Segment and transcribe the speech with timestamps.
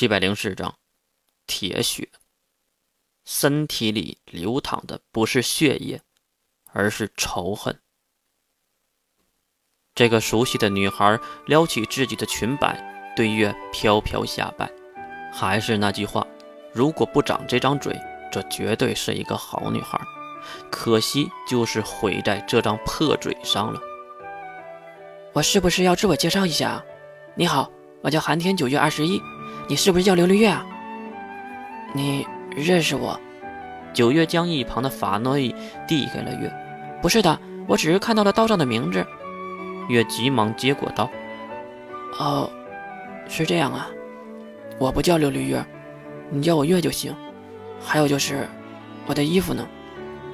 [0.00, 0.78] 七百零四章，
[1.46, 2.08] 铁血。
[3.26, 6.00] 身体里流淌的不是血液，
[6.72, 7.78] 而是仇恨。
[9.94, 14.72] 这个熟悉的女孩撩起自己的裙摆，对月飘飘下拜。
[15.30, 16.26] 还是那句话，
[16.72, 17.94] 如果不长这张嘴，
[18.32, 20.00] 这绝对是一个好女孩。
[20.70, 23.78] 可惜就是毁在这张破嘴上了。
[25.34, 26.82] 我是不是要自我介绍一下？
[27.34, 27.70] 你好，
[28.00, 29.20] 我叫寒天九月二十一。
[29.70, 30.66] 你是不是叫琉璃月啊？
[31.94, 33.16] 你认识我？
[33.92, 35.54] 九月将一旁的法诺伊
[35.86, 36.52] 递给了月。
[37.00, 37.38] 不是的，
[37.68, 39.06] 我只是看到了刀上的名字。
[39.88, 41.08] 月急忙接过刀。
[42.18, 42.50] 哦，
[43.28, 43.88] 是这样啊。
[44.76, 45.64] 我不叫琉璃月，
[46.30, 47.14] 你叫我月就行。
[47.80, 48.48] 还有就是，
[49.06, 49.64] 我的衣服呢？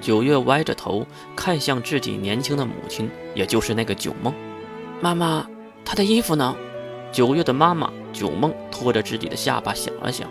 [0.00, 4.32] 九月歪着头看向自己年轻的母亲，也就是那个九梦。
[4.98, 5.46] 妈妈，
[5.84, 6.56] 她的衣服呢？
[7.12, 10.26] 九月的妈妈九梦拖着自己的下巴想了想，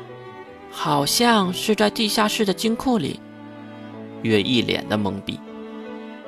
[0.72, 3.20] 好像是在地下室的金库里。
[4.24, 5.40] 月一脸的懵逼。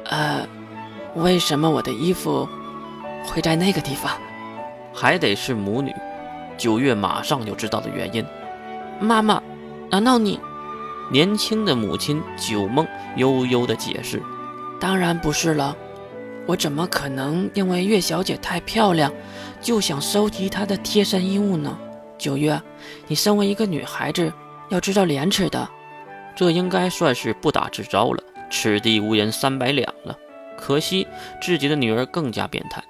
[0.06, 0.48] 呃，
[1.16, 2.48] 为什么我的衣服
[3.26, 4.12] 会在那个地方？
[4.94, 5.92] 还得是母女。
[6.60, 8.24] 九月马上就知道了原因。
[9.00, 9.42] 妈妈，
[9.90, 10.40] 难道你？
[11.12, 14.22] 年轻的母亲九梦悠悠的解释
[14.80, 15.76] ：“当然不是了。”
[16.46, 19.12] 我怎么可能因为月小姐太漂亮，
[19.62, 21.78] 就想收集她的贴身衣物呢？
[22.18, 22.62] 九月，
[23.08, 24.32] 你身为一个女孩子，
[24.70, 25.68] 要知道廉耻的。
[26.36, 30.18] 这应该算是不打自招了，此地无银三百两了。
[30.58, 31.08] 可惜
[31.42, 32.84] 自己的女儿更加变态。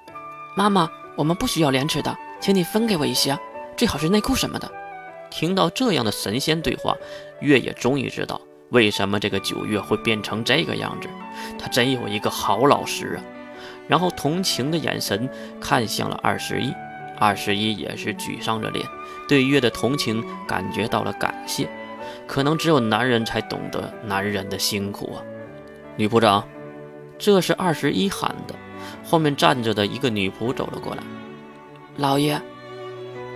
[0.55, 3.37] 妈妈，我们不需要廉耻的，请你分给我一些，
[3.75, 4.71] 最好是内裤什么的。
[5.29, 6.95] 听到这样的神仙对话，
[7.41, 11.09] 月也终于知道为什么这个九月会变成这个样子。
[11.59, 13.19] 他真有一个好老师啊！
[13.87, 16.73] 然后同情的眼神看向了二十一，
[17.17, 18.85] 二十一也是沮丧着脸，
[19.27, 21.69] 对月的同情感觉到了感谢。
[22.25, 25.23] 可能只有男人才懂得男人的辛苦啊！
[25.95, 26.47] 女仆长，
[27.17, 28.55] 这是二十一喊的。
[29.03, 31.03] 后面站着的一个女仆走了过来。
[31.97, 32.39] 老爷，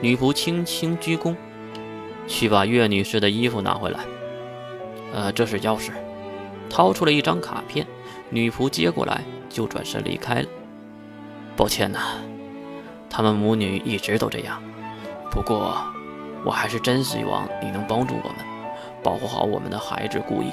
[0.02, 1.36] 女仆轻轻鞠躬，
[2.28, 4.00] 去把岳女士的衣服拿回来。
[5.14, 5.92] 呃，这是钥匙，
[6.70, 7.86] 掏出了一张卡片。
[8.32, 10.48] 女仆接过来，就转身离开了。
[11.56, 12.00] 抱歉呐，
[13.10, 14.64] 他们母女一直都这样。
[15.30, 15.78] 不过，
[16.44, 18.38] 我还是真希望你能帮助我们，
[19.04, 20.22] 保护好我们的孩子。
[20.26, 20.52] 故意，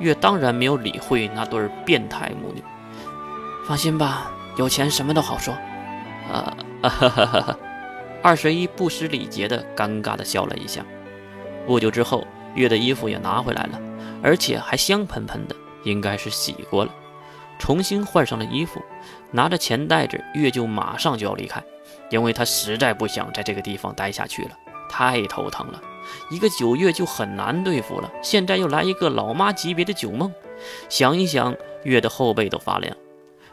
[0.00, 2.62] 月当然没有理会那对变态母女。
[3.66, 5.54] 放心吧，有钱什么都好说。
[6.32, 7.58] 啊哈哈哈哈！
[8.22, 10.84] 二十一不失礼节的尴尬的笑了一下。
[11.66, 13.80] 不久之后，月的衣服也拿回来了，
[14.22, 15.54] 而且还香喷喷的。
[15.84, 16.92] 应该是洗过了，
[17.58, 18.80] 重新换上了衣服，
[19.30, 21.62] 拿着钱袋子，月就马上就要离开，
[22.10, 24.50] 因为他实在不想在这个地方待下去了，
[24.88, 25.80] 太头疼了。
[26.30, 30.32] 一个九月就很难对付了，现在又来一个老妈级别的九梦，
[30.88, 32.96] 想一想，月的后背都发凉。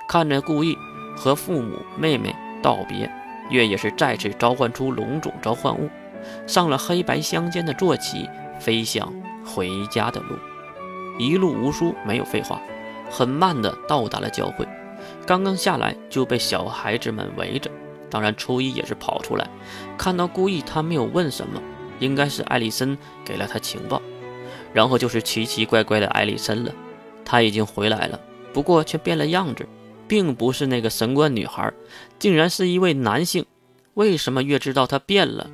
[0.07, 0.77] 看着顾意
[1.17, 3.11] 和父母妹妹道别，
[3.49, 5.89] 月也是再次召唤出龙种召唤物，
[6.47, 9.13] 上了黑白相间的坐骑，飞向
[9.45, 10.37] 回家的路。
[11.17, 12.61] 一路无书，没有废话，
[13.09, 14.67] 很慢的到达了教会。
[15.25, 17.69] 刚刚下来就被小孩子们围着，
[18.09, 19.49] 当然初一也是跑出来，
[19.97, 21.61] 看到故意他没有问什么，
[21.99, 24.01] 应该是艾丽森给了他情报，
[24.73, 26.71] 然后就是奇奇怪怪的艾丽森了。
[27.23, 28.19] 他已经回来了，
[28.53, 29.67] 不过却变了样子，
[30.07, 31.73] 并不是那个神官女孩，
[32.19, 33.45] 竟然是一位男性。
[33.95, 35.49] 为什么越知道他变了？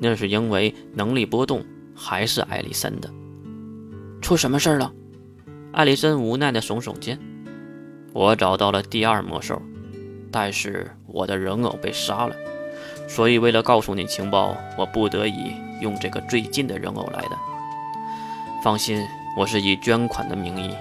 [0.00, 1.64] 那是因为能力波动
[1.94, 3.08] 还是艾丽森的。
[4.20, 4.92] 出什么事了？
[5.74, 7.18] 艾丽森无奈地耸耸肩
[8.14, 9.60] ：“我找到了第二魔兽，
[10.30, 12.36] 但是我的人偶被杀了，
[13.08, 17.36] 所以为了告诉你情报，我不得已用这个最近的人偶来的。
[18.62, 19.04] 放心，
[19.36, 20.72] 我是以捐款的名义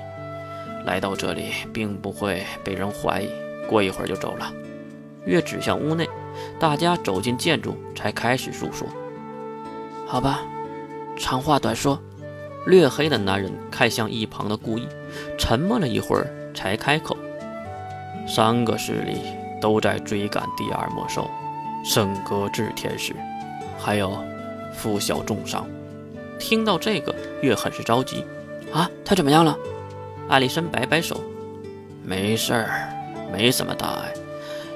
[0.85, 3.29] 来到这里，并不会被人怀疑。
[3.67, 4.53] 过一会儿就走了。”
[5.25, 6.07] 月指向屋内，
[6.59, 8.87] 大家走进建筑才开始诉说。
[10.05, 10.41] 好吧，
[11.17, 11.99] 长话短说。
[12.65, 14.87] 略黑的男人看向一旁的顾意，
[15.37, 17.17] 沉默了一会儿，才开口
[18.27, 19.17] ：“三个势力
[19.61, 21.29] 都在追赶第二魔兽，
[21.83, 23.13] 圣歌制天使，
[23.77, 24.17] 还有
[24.73, 25.67] 负小重伤。”
[26.39, 28.23] 听到这个，月很是着急
[28.71, 29.57] ：“啊，他怎么样了？”
[30.29, 31.21] 艾丽森摆摆手
[32.01, 32.89] ：“没事儿，
[33.31, 34.13] 没什么大碍。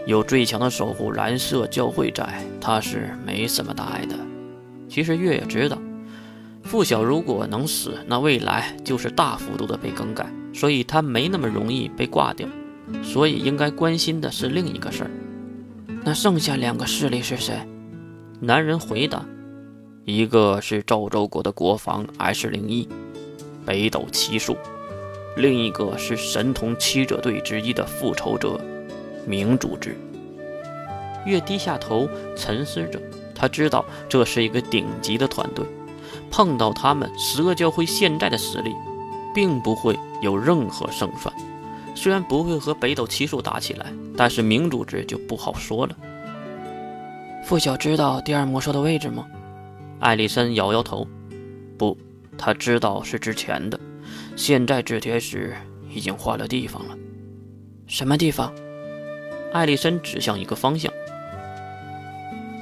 [0.06, 4.16] 有最强的守护蓝色教会在，他是没什么大碍的。”
[4.90, 5.78] 其实月也知道。
[6.68, 12.48] 傅晓如果能死，那未来就是大幅度的被更改，所以他没那么容易被挂掉，
[13.02, 15.12] 所以应该关心的是另一个事儿。
[16.04, 17.56] 那剩下两个势力是谁？
[18.40, 19.26] 男人回答：
[20.06, 22.88] 一个是赵州国的国防 S 零一
[23.66, 24.56] 北斗七术，
[25.36, 28.60] 另一个是神童七者队之一的复仇者
[29.26, 29.98] 明主之。
[31.26, 33.02] 月低下头沉思着，
[33.34, 35.66] 他知道这是一个顶级的团队，
[36.30, 38.76] 碰到他们十个教会现在的实力，
[39.34, 41.34] 并不会有任何胜算。
[41.96, 45.96] 虽然不会和北斗七术打起来，但是明主之就不好说了。
[47.44, 49.26] 傅晓知道第二魔兽的位置吗？
[50.00, 51.08] 艾丽森摇摇头，
[51.78, 51.98] 不，
[52.38, 53.80] 他知道是之前的，
[54.36, 55.56] 现在制铁石
[55.90, 56.96] 已经换了地方了。
[57.88, 58.54] 什么地方？
[59.54, 60.92] 艾丽森指向一个方向，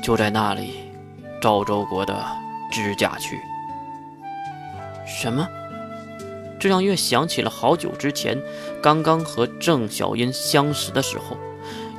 [0.01, 0.75] 就在那里，
[1.41, 2.25] 赵州国的
[2.71, 3.37] 支架区。
[5.05, 5.47] 什么？
[6.59, 8.41] 这让月想起了好久之前，
[8.81, 11.37] 刚刚和郑小英相识的时候，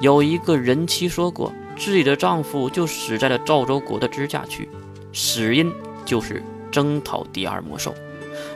[0.00, 4.69] 有一个人妻说过，自己的丈夫就死在了赵州国的支架区。
[5.12, 5.73] 死因
[6.05, 7.94] 就是征讨第二魔兽，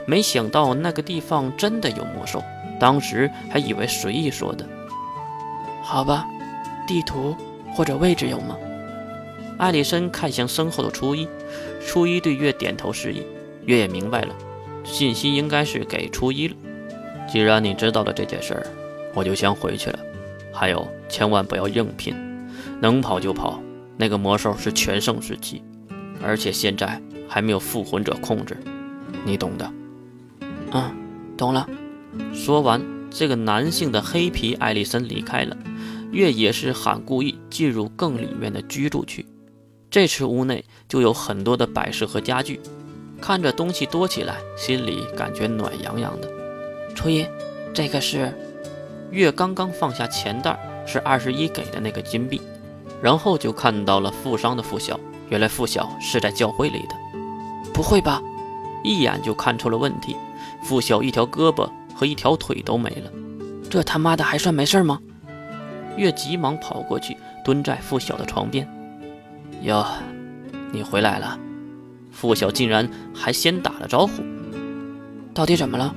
[0.06, 2.42] 没想到那个地方真的有魔兽，
[2.78, 4.66] 当时还以为随意说的。
[5.82, 6.26] 好吧，
[6.86, 7.36] 地图
[7.74, 8.56] 或者位置有吗？
[9.58, 11.28] 艾丽森看向身后的初一，
[11.86, 13.22] 初一对月点头示意，
[13.66, 14.34] 月也明白了，
[14.84, 16.54] 信息应该是给初一了。
[17.30, 18.66] 既然你知道了这件事儿，
[19.14, 19.98] 我就先回去了。
[20.52, 22.14] 还有，千万不要硬拼，
[22.80, 23.60] 能跑就跑。
[23.96, 25.62] 那个魔兽是全盛时期。
[26.22, 28.56] 而且现在还没有复魂者控制，
[29.24, 29.72] 你懂的。
[30.72, 30.94] 嗯，
[31.36, 31.66] 懂了。
[32.34, 35.56] 说完，这个男性的黑皮艾丽森离开了。
[36.12, 39.24] 月也是喊故意进入更里面的居住区。
[39.88, 42.60] 这次屋内就有很多的摆设和家具，
[43.20, 46.28] 看着东西多起来，心里感觉暖洋洋的。
[46.94, 47.26] 初一，
[47.72, 48.32] 这个是？
[49.10, 52.40] 月刚刚放下钱袋，是二十一给的那个金币，
[53.02, 54.98] 然后就看到了负伤的付晓。
[55.28, 56.94] 原来付晓是在教会里的，
[57.72, 58.20] 不会吧？
[58.82, 60.16] 一眼就看出了问题。
[60.62, 63.10] 付晓一条胳膊和一条腿都没了，
[63.70, 65.00] 这他妈的还算没事吗？
[65.96, 68.68] 月急忙跑过去，蹲在付晓的床边。
[69.62, 69.84] 哟，
[70.72, 71.38] 你回来了。
[72.10, 74.22] 付晓竟然还先打了招呼。
[75.32, 75.94] 到底怎么了？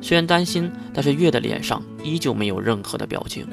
[0.00, 3.46] 虽然担心，但是月的脸上依旧没有任何的表情。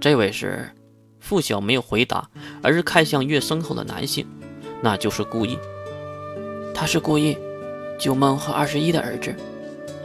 [0.00, 0.70] 这位是？
[1.18, 2.28] 付晓没有回答，
[2.62, 4.24] 而是看向月身后的男性。
[4.80, 5.58] 那就是故意，
[6.72, 7.36] 他是故意，
[7.98, 9.34] 九梦和二十一的儿子。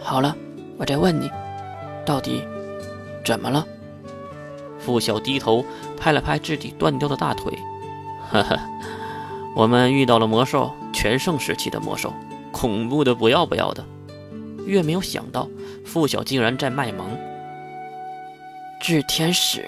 [0.02, 0.36] 好了，
[0.78, 1.30] 我再问你，
[2.06, 2.42] 到底
[3.24, 3.68] 怎么了？
[4.80, 5.64] 付晓低头
[5.96, 7.54] 拍了拍自己断掉的大腿，
[8.32, 8.60] 呵呵，
[9.56, 12.14] 我们遇到了魔兽，全盛时期的魔兽，
[12.52, 13.84] 恐怖的不要不要的。
[14.68, 15.50] 越没有想到，
[15.84, 17.18] 付晓竟然在卖萌。
[18.80, 19.66] 炽天使。